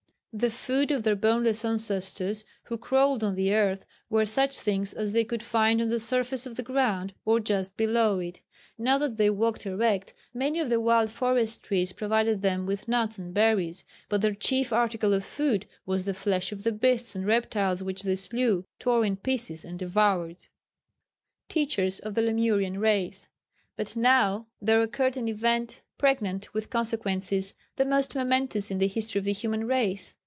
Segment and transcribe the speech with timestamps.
[0.33, 5.11] The food of their boneless ancestors who crawled on the earth were such things as
[5.11, 8.39] they could find on the surface of the ground or just below it.
[8.77, 13.17] Now that they walked erect many of the wild forest trees provided them with nuts
[13.17, 17.25] and berries, but their chief article of food was the flesh of the beasts and
[17.27, 20.37] reptiles which they slew, tore in pieces, and devoured.
[20.39, 20.47] [Sidenote:
[21.49, 23.27] Teachers of the Lemurian Race.]
[23.75, 29.19] But now there occurred an event pregnant with consequences the most momentous in the history
[29.19, 30.15] of the human race.